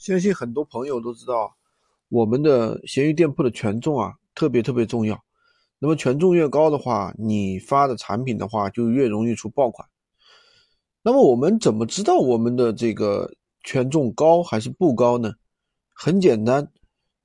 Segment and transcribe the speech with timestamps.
[0.00, 1.54] 相信很多朋友都知道，
[2.08, 5.22] 我们的闲鱼店铺的权重啊，特别特别重要。
[5.78, 9.86] 那么权重越高的话，你发的产品的话就越容易出爆款。
[11.02, 13.30] 那么我们怎么知道我们的这个
[13.62, 15.34] 权重高还是不高呢？
[15.94, 16.66] 很简单，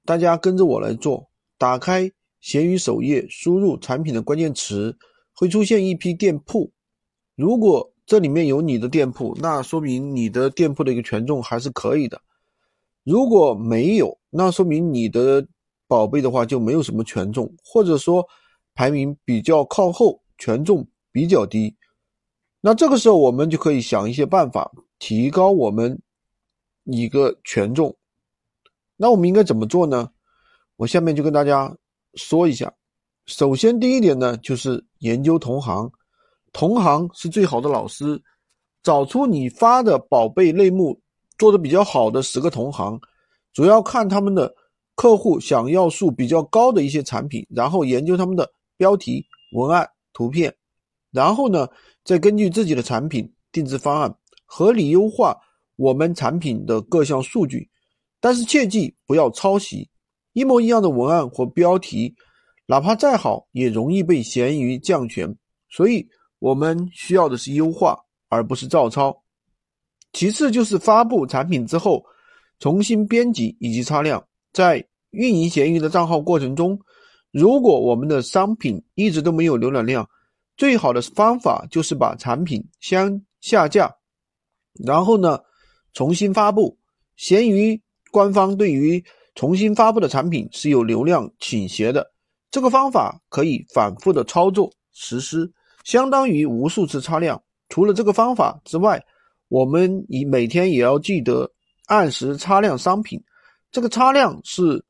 [0.04, 1.30] 大家跟着我来做。
[1.58, 2.12] 打开
[2.42, 4.98] 闲鱼首页，输入产品的关键词，
[5.34, 6.70] 会出现一批店铺。
[7.38, 12.22] 如果这里面有你的店铺，那说明你的店铺的一个权重还是可以的。
[13.06, 15.48] 如果没有，那说明你的
[15.88, 18.28] 宝贝的话就没有什么权重，或者说
[18.74, 21.76] 排名比较靠后，权重比较低。
[22.62, 26.02] 那这个时候我们就可以想一些办法，提高我们
[26.86, 27.96] 一个权重。
[28.98, 30.10] 那我们应该怎么做呢？
[30.76, 31.78] 我下面就跟大家
[32.16, 32.74] 说一下。
[33.28, 35.92] 首先，第一点呢，就是研究同行，
[36.52, 38.20] 同行是最好的老师，
[38.82, 41.00] 找出你发的宝贝类目。
[41.38, 43.00] 做的比较好的十个同行，
[43.54, 44.54] 主要看他们的
[44.96, 50.56] 客户想要数比较高的一些产品，然后研究他们的标题、文案、图片，
[51.12, 51.68] 然后呢，
[52.04, 55.38] 再根据自己的产品定制方案，合理优化
[55.76, 57.70] 我们产品的各项数据。
[58.22, 59.90] 但是切记不要抄袭，
[60.34, 62.16] 一模一样的文案或标题，
[62.66, 65.36] 哪怕再好，也容易被闲鱼降权。
[65.70, 66.08] 所以
[66.40, 69.25] 我们需要的是优化，而不是照抄。
[70.16, 72.02] 其次就是发布产品之后，
[72.60, 74.26] 重新编辑以及擦亮。
[74.54, 76.80] 在运营闲鱼的账号过程中，
[77.32, 80.10] 如果我们的商品一直都没有浏览量，
[80.56, 83.94] 最好的方法就是把产品先下架，
[84.86, 85.38] 然后呢
[85.94, 86.78] 重新发布。
[87.18, 89.04] 闲鱼官方对于
[89.36, 92.10] 重新发布的产品是有流量倾斜的，
[92.52, 95.52] 这个方法可以反复的操作实施，
[95.84, 97.44] 相当于无数次擦亮。
[97.68, 99.04] 除了这个方法之外，
[99.56, 101.50] 我们以每天也要记得
[101.86, 103.24] 按时擦亮商品，
[103.72, 104.84] 这个擦亮是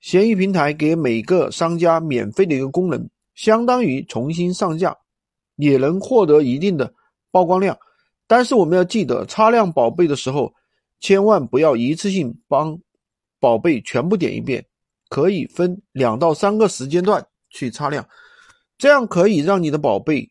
[0.00, 4.96] 闲鱼平台给每个商家免费的一个功能，相当于重新上架，
[5.54, 6.92] 也能获得一定的
[7.30, 7.78] 曝光量。
[8.26, 10.52] 但是我们要记得擦亮宝贝的时候，
[10.98, 12.76] 千万不要一次性帮
[13.38, 14.66] 宝贝全部点一遍，
[15.08, 18.04] 可以分两到三个时间段去擦亮，
[18.78, 20.28] 这样可以让你的宝贝。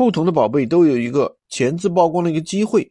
[0.00, 2.90] 不同的宝贝都有一个前置曝光的一个机会，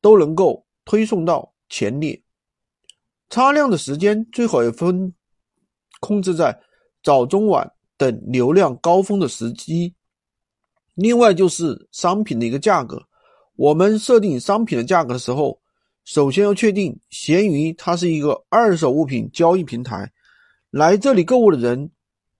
[0.00, 2.20] 都能够推送到前列。
[3.28, 5.14] 擦亮的时间最好也分
[6.00, 6.60] 控制在
[7.04, 9.94] 早、中、晚等流量高峰的时机。
[10.96, 13.00] 另外就是商品的一个价格，
[13.54, 15.56] 我们设定商品的价格的时候，
[16.04, 20.10] 首先要确定闲鱼它是一个二手物品交易平台，
[20.72, 21.88] 来这里购物的人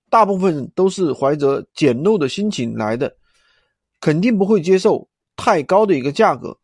[0.09, 3.20] 大部分都是怀着捡漏的心情来的。
[4.01, 6.59] 肯定不会接受太高的一个价格，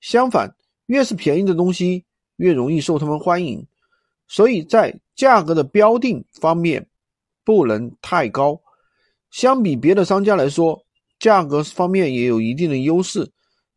[0.00, 0.54] 相反，
[0.86, 2.04] 越是便宜的东西
[2.36, 3.66] 越容易受他们欢迎，
[4.26, 6.88] 所以在价格的标定方面
[7.44, 8.60] 不能太高。
[9.30, 10.84] 相比别的商家来说，
[11.20, 13.30] 价格方面也有一定的优势，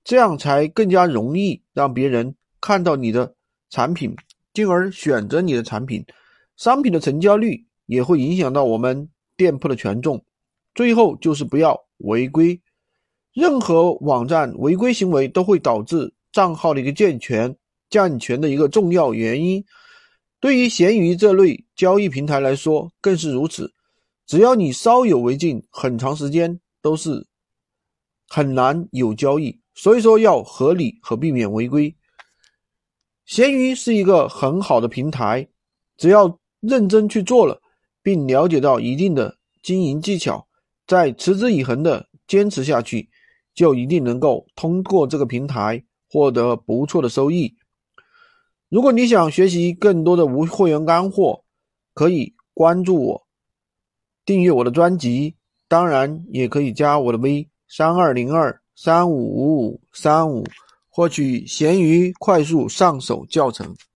[0.03, 3.35] 这样才更加容易让别人看到你的
[3.69, 4.15] 产品，
[4.53, 6.03] 进而选择你的产品。
[6.55, 10.23] 商品的成交率也会影响到我们店铺的权重。
[10.73, 12.59] 最后就是不要违规。
[13.33, 17.55] 任何网站违规行为都会导致账号的一个健全、
[17.89, 19.63] 降权的一个重要原因。
[20.39, 23.73] 对于闲鱼这类交易平台来说，更是如此。
[24.25, 27.25] 只要你稍有违禁，很长时间都是
[28.27, 29.59] 很难有交易。
[29.73, 31.95] 所以说，要合理和避免违规。
[33.25, 35.47] 闲鱼是一个很好的平台，
[35.97, 37.59] 只要认真去做了，
[38.03, 40.45] 并了解到一定的经营技巧，
[40.85, 43.09] 再持之以恒的坚持下去。
[43.53, 47.55] 就一定能够通过这个平台获得不错的收益。
[48.69, 51.43] 如果你想学习更多的无会员干货，
[51.93, 53.27] 可以关注我，
[54.25, 55.35] 订阅我的专辑，
[55.67, 60.43] 当然也可以加我的微三二零二三五五五三五，
[60.89, 63.75] 获取闲鱼快速上手教程。